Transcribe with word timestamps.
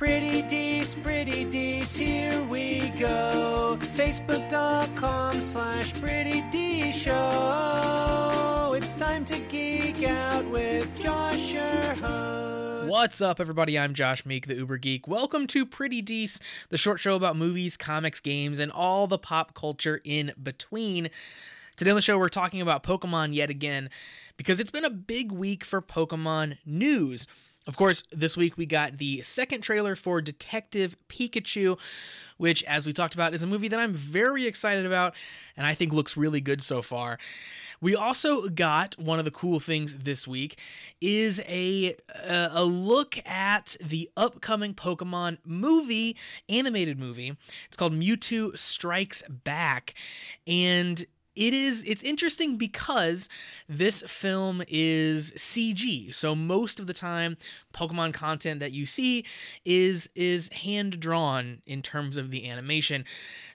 Pretty 0.00 0.40
Dees, 0.40 0.94
Pretty 0.94 1.44
Dees, 1.44 1.94
here 1.94 2.42
we 2.44 2.88
go. 2.98 3.76
Facebook.com 3.94 5.42
slash 5.42 5.92
Pretty 6.00 6.40
D 6.50 6.90
Show. 6.90 8.72
It's 8.74 8.94
time 8.94 9.26
to 9.26 9.38
geek 9.38 10.02
out 10.04 10.46
with 10.46 10.98
Josh, 10.98 11.52
your 11.52 11.82
host. 11.96 12.90
What's 12.90 13.20
up, 13.20 13.40
everybody? 13.40 13.78
I'm 13.78 13.92
Josh 13.92 14.24
Meek, 14.24 14.46
the 14.46 14.54
Uber 14.54 14.78
Geek. 14.78 15.06
Welcome 15.06 15.46
to 15.48 15.66
Pretty 15.66 16.00
Dees, 16.00 16.40
the 16.70 16.78
short 16.78 16.98
show 16.98 17.14
about 17.14 17.36
movies, 17.36 17.76
comics, 17.76 18.20
games, 18.20 18.58
and 18.58 18.72
all 18.72 19.06
the 19.06 19.18
pop 19.18 19.52
culture 19.52 20.00
in 20.02 20.32
between. 20.42 21.10
Today 21.76 21.90
on 21.90 21.96
the 21.96 22.00
show, 22.00 22.16
we're 22.16 22.30
talking 22.30 22.62
about 22.62 22.82
Pokemon 22.82 23.34
yet 23.34 23.50
again 23.50 23.90
because 24.38 24.60
it's 24.60 24.70
been 24.70 24.86
a 24.86 24.90
big 24.90 25.30
week 25.30 25.62
for 25.62 25.82
Pokemon 25.82 26.56
news. 26.64 27.26
Of 27.66 27.76
course, 27.76 28.04
this 28.10 28.36
week 28.36 28.56
we 28.56 28.66
got 28.66 28.98
the 28.98 29.22
second 29.22 29.60
trailer 29.60 29.94
for 29.94 30.20
Detective 30.20 30.96
Pikachu, 31.08 31.78
which, 32.38 32.64
as 32.64 32.86
we 32.86 32.92
talked 32.92 33.14
about, 33.14 33.34
is 33.34 33.42
a 33.42 33.46
movie 33.46 33.68
that 33.68 33.78
I'm 33.78 33.92
very 33.92 34.46
excited 34.46 34.86
about 34.86 35.14
and 35.56 35.66
I 35.66 35.74
think 35.74 35.92
looks 35.92 36.16
really 36.16 36.40
good 36.40 36.62
so 36.62 36.80
far. 36.80 37.18
We 37.82 37.94
also 37.94 38.48
got 38.48 38.98
one 38.98 39.18
of 39.18 39.24
the 39.24 39.30
cool 39.30 39.58
things 39.58 39.94
this 39.94 40.28
week 40.28 40.58
is 41.00 41.40
a 41.46 41.96
uh, 42.14 42.48
a 42.50 42.64
look 42.64 43.16
at 43.26 43.76
the 43.82 44.10
upcoming 44.16 44.74
Pokemon 44.74 45.38
movie, 45.46 46.16
animated 46.48 46.98
movie. 46.98 47.36
It's 47.68 47.76
called 47.76 47.94
Mewtwo 47.94 48.56
Strikes 48.56 49.22
Back, 49.28 49.94
and 50.46 51.06
it 51.40 51.54
is 51.54 51.82
it's 51.86 52.02
interesting 52.02 52.56
because 52.56 53.26
this 53.66 54.02
film 54.06 54.62
is 54.68 55.32
CG. 55.32 56.14
So 56.14 56.34
most 56.34 56.78
of 56.78 56.86
the 56.86 56.92
time 56.92 57.38
Pokemon 57.72 58.12
content 58.12 58.60
that 58.60 58.72
you 58.72 58.84
see 58.84 59.24
is 59.64 60.10
is 60.14 60.50
hand 60.50 61.00
drawn 61.00 61.62
in 61.64 61.80
terms 61.80 62.18
of 62.18 62.30
the 62.30 62.46
animation. 62.46 63.06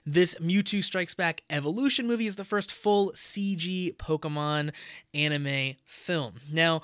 This 0.04 0.34
Mewtwo 0.42 0.82
Strikes 0.82 1.14
Back 1.14 1.44
Evolution 1.48 2.08
movie 2.08 2.26
is 2.26 2.34
the 2.34 2.42
first 2.42 2.72
full 2.72 3.12
CG 3.12 3.94
Pokemon 3.96 4.72
anime 5.14 5.76
film. 5.84 6.40
Now, 6.50 6.82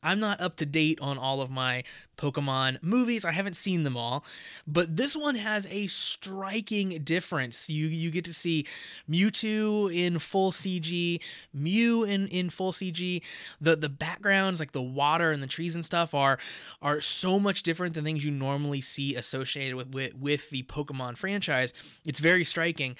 I'm 0.00 0.20
not 0.20 0.40
up 0.40 0.54
to 0.58 0.66
date 0.66 1.00
on 1.00 1.18
all 1.18 1.40
of 1.40 1.50
my 1.50 1.82
Pokemon 2.16 2.82
movies. 2.82 3.24
I 3.24 3.32
haven't 3.32 3.56
seen 3.56 3.82
them 3.82 3.96
all, 3.96 4.24
but 4.66 4.96
this 4.96 5.16
one 5.16 5.34
has 5.34 5.66
a 5.70 5.86
striking 5.86 7.02
difference. 7.02 7.68
You 7.68 7.86
you 7.86 8.10
get 8.10 8.24
to 8.26 8.34
see 8.34 8.66
Mewtwo 9.08 9.94
in 9.94 10.18
full 10.18 10.52
CG, 10.52 11.20
Mew 11.52 12.04
in 12.04 12.28
in 12.28 12.50
full 12.50 12.72
CG. 12.72 13.22
The 13.60 13.76
the 13.76 13.88
backgrounds 13.88 14.60
like 14.60 14.72
the 14.72 14.82
water 14.82 15.30
and 15.30 15.42
the 15.42 15.46
trees 15.46 15.74
and 15.74 15.84
stuff 15.84 16.14
are 16.14 16.38
are 16.82 17.00
so 17.00 17.38
much 17.38 17.62
different 17.62 17.94
than 17.94 18.04
things 18.04 18.24
you 18.24 18.30
normally 18.30 18.80
see 18.80 19.14
associated 19.14 19.74
with 19.76 19.88
with, 19.92 20.14
with 20.14 20.50
the 20.50 20.62
Pokemon 20.64 21.16
franchise. 21.16 21.72
It's 22.04 22.20
very 22.20 22.44
striking. 22.44 22.96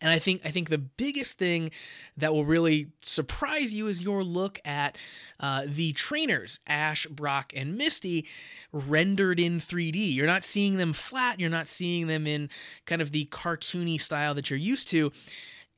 And 0.00 0.10
I 0.10 0.18
think 0.18 0.42
I 0.44 0.50
think 0.50 0.68
the 0.68 0.78
biggest 0.78 1.38
thing 1.38 1.70
that 2.16 2.32
will 2.32 2.44
really 2.44 2.88
surprise 3.00 3.72
you 3.72 3.86
is 3.86 4.02
your 4.02 4.22
look 4.22 4.60
at 4.64 4.98
uh, 5.40 5.62
the 5.66 5.92
trainers, 5.92 6.60
Ash, 6.66 7.06
Brock, 7.06 7.52
and 7.56 7.76
Misty, 7.78 8.26
rendered 8.72 9.40
in 9.40 9.60
3D. 9.60 10.14
You're 10.14 10.26
not 10.26 10.44
seeing 10.44 10.76
them 10.76 10.92
flat. 10.92 11.40
You're 11.40 11.50
not 11.50 11.68
seeing 11.68 12.06
them 12.06 12.26
in 12.26 12.48
kind 12.84 13.02
of 13.02 13.12
the 13.12 13.26
cartoony 13.26 14.00
style 14.00 14.34
that 14.34 14.50
you're 14.50 14.58
used 14.58 14.88
to 14.88 15.12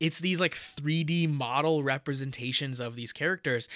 it's 0.00 0.20
these 0.20 0.40
like 0.40 0.54
3D 0.54 1.28
model 1.32 1.82
representations 1.82 2.80
of 2.80 2.96
these 2.96 3.12
characters. 3.12 3.68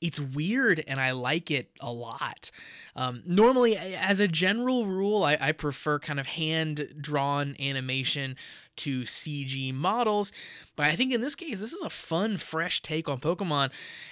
It's 0.00 0.18
weird 0.18 0.82
and 0.86 1.00
I 1.00 1.12
like 1.12 1.50
it 1.50 1.70
a 1.80 1.92
lot. 1.92 2.50
Um, 2.96 3.22
normally, 3.24 3.76
as 3.76 4.20
a 4.20 4.28
general 4.28 4.86
rule, 4.86 5.22
I, 5.22 5.36
I 5.40 5.52
prefer 5.52 5.98
kind 5.98 6.18
of 6.18 6.26
hand 6.26 6.94
drawn 7.00 7.54
animation 7.60 8.36
to 8.80 9.02
CG 9.02 9.72
models. 9.74 10.32
But 10.76 10.86
I 10.86 10.96
think 10.96 11.12
in 11.12 11.20
this 11.20 11.34
case, 11.34 11.60
this 11.60 11.72
is 11.72 11.82
a 11.82 11.90
fun, 11.90 12.36
fresh 12.36 12.82
take 12.82 13.08
on 13.08 13.18
Pokemon, 13.18 13.70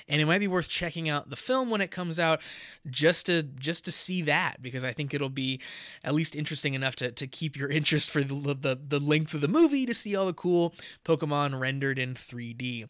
and 0.09 0.21
it 0.21 0.27
might 0.27 0.39
be 0.39 0.49
worth 0.49 0.69
checking 0.69 1.09
out 1.09 1.31
the 1.31 1.37
film 1.37 1.71
when 1.71 1.81
it 1.81 1.91
comes 1.91 2.21
out 2.21 2.41
just 2.89 3.27
to 3.27 3.43
just 3.43 3.85
to 3.85 3.93
see 3.93 4.23
that 4.23 4.61
because 4.63 4.85
I 4.85 4.93
think 4.93 5.15
it'll 5.15 5.29
be 5.29 5.61
at 6.05 6.15
least 6.15 6.35
interesting 6.37 6.75
enough 6.75 6.97
to, 6.97 7.11
to 7.11 7.27
keep 7.27 7.57
your 7.57 7.69
interest 7.79 8.11
for 8.11 8.23
the, 8.23 8.35
the 8.35 8.79
the 8.89 9.01
length 9.01 9.35
of 9.35 9.41
the 9.41 9.49
movie 9.49 9.87
to 9.87 9.95
see 9.95 10.15
all 10.15 10.27
the 10.27 10.33
cool 10.33 10.75
Pokemon 11.05 11.59
rendered 11.59 11.99
in 11.99 12.15
3D. 12.15 12.89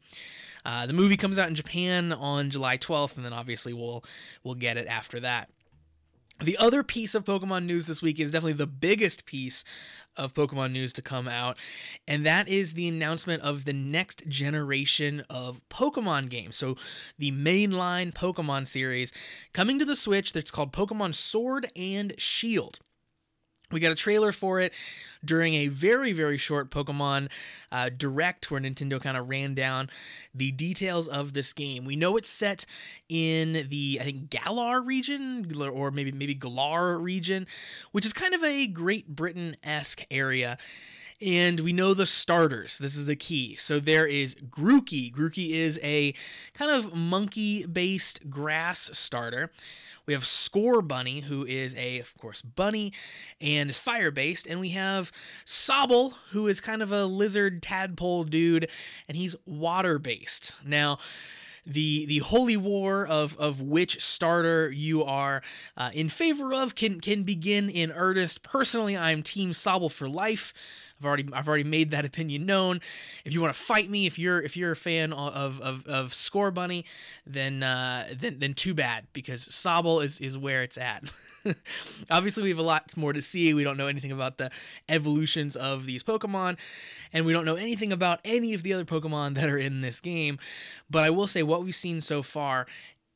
Uh, 0.64 0.86
the 0.86 0.92
movie 0.92 1.16
comes 1.16 1.38
out 1.38 1.48
in 1.48 1.54
Japan 1.54 2.12
on 2.12 2.50
July 2.50 2.76
12th, 2.76 3.16
and 3.16 3.24
then 3.24 3.32
obviously 3.32 3.72
we'll 3.72 4.04
we'll 4.42 4.54
get 4.54 4.76
it 4.76 4.86
after 4.86 5.20
that. 5.20 5.48
The 6.40 6.56
other 6.56 6.84
piece 6.84 7.16
of 7.16 7.24
Pokemon 7.24 7.64
news 7.64 7.88
this 7.88 8.00
week 8.00 8.20
is 8.20 8.30
definitely 8.30 8.52
the 8.52 8.66
biggest 8.68 9.24
piece 9.24 9.64
of 10.16 10.34
Pokemon 10.34 10.70
news 10.70 10.92
to 10.92 11.02
come 11.02 11.26
out, 11.26 11.58
and 12.06 12.24
that 12.24 12.48
is 12.48 12.74
the 12.74 12.86
announcement 12.86 13.42
of 13.42 13.64
the 13.64 13.72
next 13.72 14.22
generation 14.28 15.24
of 15.28 15.60
Pokemon 15.68 16.28
games. 16.28 16.56
So, 16.56 16.76
the 17.18 17.32
mainline 17.32 18.14
Pokemon 18.14 18.68
series 18.68 19.12
coming 19.52 19.80
to 19.80 19.84
the 19.84 19.96
Switch 19.96 20.32
that's 20.32 20.52
called 20.52 20.72
Pokemon 20.72 21.16
Sword 21.16 21.72
and 21.74 22.14
Shield. 22.18 22.78
We 23.70 23.80
got 23.80 23.92
a 23.92 23.96
trailer 23.96 24.32
for 24.32 24.60
it 24.60 24.72
during 25.24 25.54
a 25.54 25.68
very, 25.68 26.12
very 26.12 26.38
short 26.38 26.70
Pokemon 26.70 27.28
uh, 27.70 27.90
Direct 27.94 28.50
where 28.50 28.60
Nintendo 28.60 29.00
kind 29.00 29.16
of 29.16 29.28
ran 29.28 29.54
down 29.54 29.90
the 30.34 30.52
details 30.52 31.06
of 31.06 31.34
this 31.34 31.52
game. 31.52 31.84
We 31.84 31.96
know 31.96 32.16
it's 32.16 32.30
set 32.30 32.64
in 33.08 33.66
the, 33.68 33.98
I 34.00 34.04
think, 34.04 34.30
Galar 34.30 34.80
region, 34.80 35.52
or 35.60 35.90
maybe 35.90 36.12
maybe 36.12 36.34
Galar 36.34 36.98
region, 36.98 37.46
which 37.92 38.06
is 38.06 38.12
kind 38.12 38.34
of 38.34 38.42
a 38.42 38.66
Great 38.66 39.08
Britain 39.08 39.56
esque 39.62 40.02
area. 40.10 40.56
And 41.20 41.60
we 41.60 41.72
know 41.72 41.94
the 41.94 42.06
starters. 42.06 42.78
This 42.78 42.96
is 42.96 43.06
the 43.06 43.16
key. 43.16 43.56
So 43.56 43.80
there 43.80 44.06
is 44.06 44.36
Grookey. 44.36 45.12
Grookey 45.12 45.50
is 45.50 45.80
a 45.82 46.14
kind 46.54 46.70
of 46.70 46.94
monkey 46.94 47.66
based 47.66 48.30
grass 48.30 48.90
starter. 48.92 49.50
We 50.06 50.14
have 50.14 50.24
Scorbunny, 50.24 51.24
who 51.24 51.44
is 51.44 51.74
a, 51.76 51.98
of 51.98 52.16
course, 52.16 52.40
bunny 52.40 52.94
and 53.40 53.68
is 53.68 53.78
fire 53.78 54.10
based. 54.10 54.46
And 54.46 54.58
we 54.58 54.70
have 54.70 55.12
Sobble, 55.44 56.14
who 56.30 56.46
is 56.46 56.60
kind 56.60 56.82
of 56.82 56.92
a 56.92 57.04
lizard 57.04 57.62
tadpole 57.62 58.24
dude, 58.24 58.70
and 59.06 59.16
he's 59.18 59.36
water 59.44 59.98
based. 59.98 60.56
Now, 60.64 60.98
the 61.66 62.06
the 62.06 62.18
holy 62.18 62.56
war 62.56 63.06
of 63.06 63.36
of 63.36 63.60
which 63.60 64.02
starter 64.02 64.70
you 64.70 65.04
are 65.04 65.42
uh, 65.76 65.90
in 65.92 66.08
favor 66.08 66.54
of 66.54 66.74
can 66.74 67.00
can 67.00 67.24
begin 67.24 67.68
in 67.68 67.92
earnest. 67.92 68.42
Personally, 68.42 68.96
I'm 68.96 69.22
Team 69.22 69.50
Sobble 69.50 69.92
for 69.92 70.08
life. 70.08 70.54
I've 70.98 71.06
already 71.06 71.28
I've 71.32 71.48
already 71.48 71.64
made 71.64 71.90
that 71.92 72.04
opinion 72.04 72.46
known. 72.46 72.80
If 73.24 73.32
you 73.32 73.40
want 73.40 73.54
to 73.54 73.58
fight 73.58 73.90
me, 73.90 74.06
if 74.06 74.18
you're 74.18 74.40
if 74.40 74.56
you're 74.56 74.72
a 74.72 74.76
fan 74.76 75.12
of 75.12 75.60
of, 75.60 75.86
of 75.86 76.12
Scorbunny, 76.12 76.84
then 77.26 77.62
uh, 77.62 78.08
then 78.16 78.38
then 78.38 78.54
too 78.54 78.74
bad 78.74 79.06
because 79.12 79.48
Sobble 79.48 80.02
is 80.02 80.20
is 80.20 80.36
where 80.36 80.62
it's 80.62 80.78
at. 80.78 81.04
Obviously, 82.10 82.42
we 82.42 82.48
have 82.50 82.58
a 82.58 82.62
lot 82.62 82.96
more 82.96 83.12
to 83.12 83.22
see. 83.22 83.54
We 83.54 83.64
don't 83.64 83.76
know 83.76 83.86
anything 83.86 84.12
about 84.12 84.38
the 84.38 84.50
evolutions 84.88 85.56
of 85.56 85.86
these 85.86 86.02
Pokemon, 86.02 86.56
and 87.12 87.24
we 87.24 87.32
don't 87.32 87.44
know 87.44 87.56
anything 87.56 87.92
about 87.92 88.20
any 88.24 88.54
of 88.54 88.62
the 88.62 88.72
other 88.72 88.84
Pokemon 88.84 89.34
that 89.34 89.48
are 89.48 89.58
in 89.58 89.80
this 89.80 90.00
game. 90.00 90.38
But 90.90 91.04
I 91.04 91.10
will 91.10 91.26
say, 91.26 91.42
what 91.42 91.64
we've 91.64 91.74
seen 91.74 92.00
so 92.00 92.22
far 92.22 92.66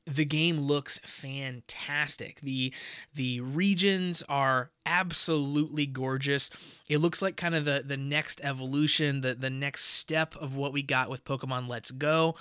the 0.06 0.24
game 0.24 0.60
looks 0.60 0.98
fantastic. 1.04 2.40
The 2.40 2.72
the 3.14 3.40
regions 3.40 4.22
are 4.28 4.70
absolutely 4.84 5.86
gorgeous. 5.86 6.50
It 6.88 6.98
looks 6.98 7.22
like 7.22 7.36
kind 7.36 7.54
of 7.54 7.64
the 7.64 7.84
the 7.86 7.96
next 7.96 8.40
evolution, 8.42 9.20
the 9.20 9.34
the 9.34 9.50
next 9.50 9.84
step 9.84 10.34
of 10.36 10.56
what 10.56 10.72
we 10.72 10.82
got 10.82 11.08
with 11.10 11.24
Pokemon 11.24 11.68
Let's 11.68 11.90
Go. 11.90 12.34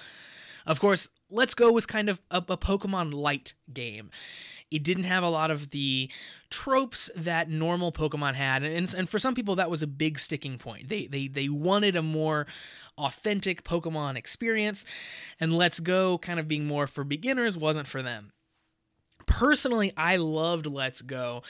Of 0.65 0.79
course, 0.79 1.09
Let's 1.29 1.53
Go 1.53 1.71
was 1.71 1.85
kind 1.85 2.09
of 2.09 2.21
a, 2.29 2.37
a 2.37 2.57
Pokemon 2.57 3.13
light 3.13 3.53
game. 3.71 4.11
It 4.69 4.83
didn't 4.83 5.03
have 5.03 5.23
a 5.23 5.29
lot 5.29 5.51
of 5.51 5.71
the 5.71 6.09
tropes 6.49 7.09
that 7.15 7.49
normal 7.49 7.91
Pokemon 7.91 8.35
had, 8.35 8.63
and, 8.63 8.93
and 8.93 9.09
for 9.09 9.19
some 9.19 9.35
people 9.35 9.55
that 9.57 9.69
was 9.69 9.81
a 9.81 9.87
big 9.87 10.17
sticking 10.17 10.57
point. 10.57 10.89
They 10.89 11.07
they 11.07 11.27
they 11.27 11.49
wanted 11.49 11.95
a 11.95 12.01
more 12.01 12.47
authentic 13.01 13.63
Pokemon 13.63 14.15
experience, 14.15 14.85
and 15.39 15.55
Let's 15.55 15.79
Go 15.79 16.17
kind 16.17 16.39
of 16.39 16.47
being 16.47 16.65
more 16.65 16.87
for 16.87 17.03
beginners 17.03 17.57
wasn't 17.57 17.87
for 17.87 18.01
them. 18.01 18.31
Personally, 19.25 19.93
I 19.95 20.17
loved 20.17 20.65
Let's 20.65 21.01
Go, 21.01 21.43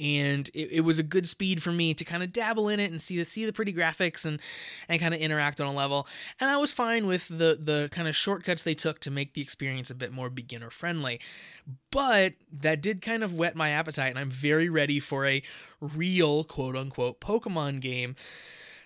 and 0.00 0.48
it, 0.54 0.70
it, 0.72 0.80
was 0.80 0.98
a 0.98 1.02
good 1.02 1.28
speed 1.28 1.62
for 1.62 1.72
me 1.72 1.92
to 1.92 2.04
kind 2.04 2.22
of 2.22 2.32
dabble 2.32 2.68
in 2.68 2.78
it 2.78 2.90
and 2.90 3.02
see 3.02 3.18
the 3.18 3.24
see 3.24 3.44
the 3.44 3.52
pretty 3.52 3.72
graphics 3.72 4.24
and 4.24 4.40
and 4.88 5.00
kind 5.00 5.12
of 5.12 5.20
interact 5.20 5.60
on 5.60 5.66
a 5.66 5.72
level. 5.72 6.06
And 6.40 6.48
I 6.48 6.56
was 6.56 6.72
fine 6.72 7.06
with 7.06 7.28
the 7.28 7.58
the 7.60 7.88
kind 7.90 8.08
of 8.08 8.16
shortcuts 8.16 8.62
they 8.62 8.74
took 8.74 9.00
to 9.00 9.10
make 9.10 9.34
the 9.34 9.42
experience 9.42 9.90
a 9.90 9.94
bit 9.94 10.12
more 10.12 10.30
beginner 10.30 10.70
friendly. 10.70 11.20
But 11.90 12.34
that 12.52 12.80
did 12.80 13.02
kind 13.02 13.22
of 13.24 13.34
whet 13.34 13.56
my 13.56 13.70
appetite, 13.70 14.10
and 14.10 14.18
I'm 14.18 14.30
very 14.30 14.68
ready 14.68 15.00
for 15.00 15.26
a 15.26 15.42
real 15.80 16.44
quote 16.44 16.76
unquote 16.76 17.20
Pokemon 17.20 17.80
game 17.80 18.16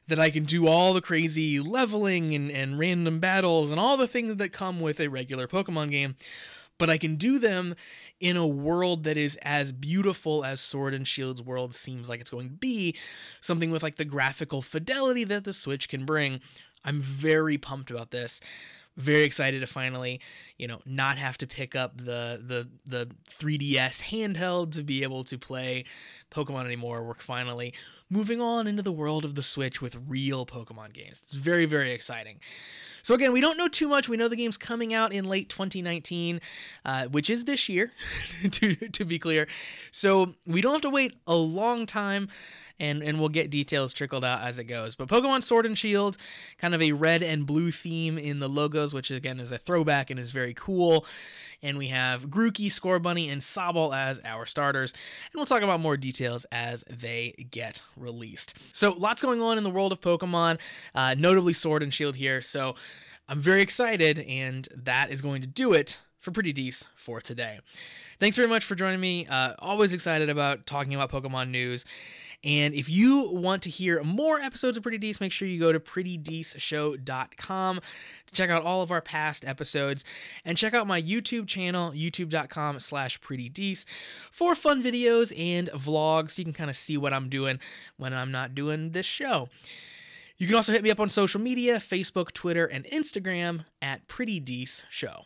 that 0.08 0.19
I 0.19 0.31
can 0.31 0.44
do 0.44 0.66
all 0.66 0.93
the 0.94 1.00
crazy 1.00 1.60
leveling 1.60 2.34
and, 2.34 2.50
and 2.50 2.78
random 2.78 3.20
battles 3.20 3.70
and 3.70 3.78
all 3.78 3.96
the 3.96 4.08
things 4.08 4.37
that 4.37 4.50
come 4.50 4.81
with 4.81 5.00
a 5.00 5.08
regular 5.08 5.46
Pokemon 5.46 5.90
game. 5.90 6.16
but 6.78 6.90
I 6.90 6.99
can 6.99 7.16
do 7.16 7.38
them 7.38 7.75
in 8.20 8.37
a 8.37 8.46
world 8.46 9.04
that 9.04 9.16
is 9.16 9.37
as 9.43 9.72
beautiful 9.72 10.44
as 10.44 10.60
Sword 10.60 10.94
and 10.94 11.06
Shield's 11.06 11.43
world 11.43 11.75
seems 11.75 12.08
like 12.08 12.20
it's 12.20 12.31
going 12.31 12.49
to 12.49 12.54
be, 12.54 12.96
something 13.40 13.70
with 13.70 13.82
like 13.82 13.96
the 13.96 14.04
graphical 14.04 14.62
fidelity 14.62 15.25
that 15.25 15.44
the 15.44 15.52
Switch 15.52 15.88
can 15.88 16.05
bring. 16.05 16.40
I'm 16.84 17.00
very 17.00 17.58
pumped 17.58 17.90
about 17.90 18.10
this. 18.10 18.40
Very 18.96 19.22
excited 19.22 19.60
to 19.60 19.66
finally, 19.66 20.20
you 20.58 20.66
know, 20.69 20.81
not 20.84 21.19
have 21.19 21.38
to 21.38 21.46
pick 21.46 21.75
up 21.75 21.96
the 21.96 22.43
the 22.44 22.69
the 22.84 23.08
3DS 23.31 24.02
handheld 24.02 24.72
to 24.72 24.82
be 24.82 25.02
able 25.02 25.25
to 25.25 25.38
play 25.38 25.87
Pokemon 26.31 26.66
anymore. 26.66 27.02
We're 27.02 27.14
finally 27.14 27.72
moving 28.12 28.41
on 28.41 28.67
into 28.67 28.82
the 28.82 28.93
world 28.93 29.25
of 29.25 29.35
the 29.35 29.43
Switch 29.43 29.81
with 29.81 29.97
real 30.06 30.44
Pokemon 30.44 30.93
games. 30.93 31.25
It's 31.26 31.37
very 31.37 31.64
very 31.64 31.93
exciting. 31.93 32.38
So 33.03 33.14
again, 33.14 33.32
we 33.32 33.41
don't 33.41 33.56
know 33.56 33.67
too 33.67 33.88
much. 33.88 34.09
We 34.09 34.17
know 34.17 34.29
the 34.29 34.37
game's 34.37 34.56
coming 34.56 34.94
out 34.94 35.12
in 35.12 35.25
late 35.25 35.49
2019, 35.49 36.41
uh, 36.85 37.06
which 37.06 37.29
is 37.31 37.47
this 37.47 37.69
year, 37.69 37.93
to 38.50 38.75
to 38.75 39.05
be 39.05 39.19
clear. 39.19 39.49
So 39.91 40.35
we 40.47 40.61
don't 40.61 40.73
have 40.73 40.82
to 40.82 40.91
wait 40.91 41.14
a 41.26 41.35
long 41.35 41.87
time 41.87 42.29
and 42.82 43.03
and 43.03 43.19
we'll 43.19 43.29
get 43.29 43.50
details 43.50 43.93
trickled 43.93 44.25
out 44.25 44.43
as 44.43 44.58
it 44.58 44.65
goes. 44.65 44.97
But 44.97 45.08
Pokemon 45.08 45.44
Sword 45.44 45.65
and 45.65 45.79
Shield, 45.79 46.17
kind 46.58 46.75
of 46.75 46.82
a 46.82 46.93
red 46.93 47.23
and 47.23 47.47
blue 47.47 47.70
theme 47.70 48.19
in 48.19 48.41
the 48.41 48.49
logos, 48.49 48.93
which 48.93 49.11
again 49.11 49.41
is 49.41 49.53
a 49.53 49.58
throwback 49.58 50.11
and 50.11 50.19
is 50.20 50.32
very 50.32 50.53
cool. 50.53 51.06
And 51.62 51.79
we 51.79 51.88
have 51.88 52.26
Grookey, 52.26 52.67
Scorbunny, 52.67 53.31
and 53.31 53.41
Sobble 53.41 53.97
as 53.97 54.20
our 54.25 54.47
starters. 54.47 54.93
And 54.93 55.38
we'll 55.38 55.47
talk 55.47 55.62
about 55.62 55.79
more 55.79 55.97
details 55.97 56.44
as 56.50 56.85
they 56.91 57.47
get 57.53 57.82
released. 58.02 58.54
So 58.72 58.93
lots 58.93 59.22
going 59.22 59.40
on 59.40 59.56
in 59.58 59.64
the 59.64 59.70
world 59.70 59.93
of 59.93 60.00
Pokemon, 60.00 60.58
uh, 60.94 61.14
notably 61.16 61.52
Sword 61.52 61.82
and 61.82 61.94
Shield 61.94 62.16
here. 62.16 62.43
So 62.43 62.75
I'm 63.28 63.40
very 63.40 63.62
excited, 63.62 64.19
and 64.19 64.69
that 64.75 65.10
is 65.10 65.22
going 65.22 65.40
to 65.43 65.46
do 65.46 65.72
it 65.72 66.00
for 66.19 66.31
Pretty 66.31 66.52
Dees 66.52 66.84
for 66.96 67.20
today. 67.20 67.60
Thanks 68.20 68.37
very 68.37 68.49
much 68.49 68.64
for 68.64 68.75
joining 68.75 69.00
me. 69.00 69.26
Uh, 69.26 69.54
always 69.58 69.93
excited 69.93 70.28
about 70.28 70.66
talking 70.66 70.94
about 70.94 71.10
Pokemon 71.10 71.50
news. 71.50 71.84
And 72.44 72.75
if 72.75 72.91
you 72.91 73.31
want 73.31 73.62
to 73.62 73.71
hear 73.71 74.03
more 74.03 74.41
episodes 74.41 74.77
of 74.77 74.83
Pretty 74.83 74.99
Dees, 74.99 75.21
make 75.21 75.31
sure 75.31 75.47
you 75.47 75.61
go 75.61 75.73
to 75.73 75.79
prettydeeshow.com 75.79 77.81
to 78.27 78.35
check 78.35 78.50
out 78.50 78.65
all 78.65 78.83
of 78.83 78.91
our 78.91 79.00
past 79.00 79.44
episodes 79.44 80.05
and 80.44 80.59
check 80.59 80.75
out 80.75 80.87
my 80.87 81.00
YouTube 81.00 81.47
channel, 81.47 81.93
youtube.com 81.93 82.81
slash 82.81 83.21
prettydees 83.21 83.85
for 84.33 84.56
fun 84.56 84.83
videos 84.83 85.33
and 85.39 85.69
vlogs. 85.71 86.33
So 86.33 86.41
you 86.41 86.44
can 86.44 86.55
kind 86.55 86.71
of 86.71 86.77
see 86.77 86.97
what 86.97 87.12
I'm 87.12 87.29
doing 87.29 87.61
when 87.97 88.12
I'm 88.12 88.33
not 88.33 88.56
doing 88.56 88.91
this 88.91 89.06
show. 89.06 89.49
You 90.37 90.49
can 90.49 90.56
also 90.56 90.73
hit 90.73 90.83
me 90.83 90.91
up 90.91 90.99
on 90.99 91.09
social 91.09 91.41
media 91.41 91.77
Facebook, 91.77 92.33
Twitter, 92.33 92.67
and 92.67 92.85
Instagram 92.87 93.67
at 93.81 94.09
Pretty 94.09 94.41
Dees 94.41 94.83
Show. 94.91 95.21